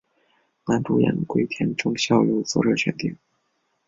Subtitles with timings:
[0.65, 3.15] 男主演洼田正孝由作者选定。